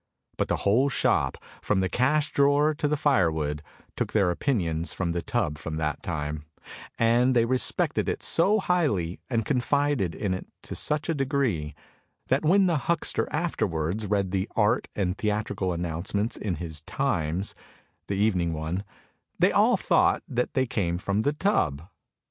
But 0.35 0.47
the 0.47 0.55
whole 0.65 0.89
shop, 0.89 1.37
from 1.61 1.79
the 1.79 1.87
cash 1.87 2.31
drawer 2.31 2.73
to 2.73 2.87
the 2.87 2.97
firewood, 2.97 3.61
took 3.95 4.13
their 4.13 4.31
opinions 4.31 4.93
from 4.93 5.11
the 5.11 5.21
tub 5.21 5.59
from 5.59 5.75
that 5.75 6.01
time; 6.01 6.45
and 6.97 7.35
they 7.35 7.45
respected 7.45 8.09
it 8.09 8.23
so 8.23 8.57
highly 8.59 9.19
and 9.29 9.45
confided 9.45 10.15
in 10.15 10.33
it 10.33 10.47
to 10.63 10.73
such 10.73 11.07
a 11.07 11.13
degree, 11.13 11.75
that 12.29 12.43
when 12.43 12.65
the 12.65 12.77
huckster 12.89 13.27
afterwards 13.31 14.07
read 14.07 14.31
the 14.31 14.49
Art 14.55 14.87
and 14.95 15.15
Theatrical 15.15 15.71
announcements 15.71 16.35
in 16.35 16.55
his 16.55 16.81
Times, 16.87 17.53
the 18.07 18.17
evening 18.17 18.53
one, 18.53 18.83
they 19.37 19.51
all 19.51 19.77
thought 19.77 20.23
that 20.27 20.55
they 20.55 20.65
came 20.65 20.97
from 20.97 21.21
the 21.21 21.33
tub. 21.33 21.83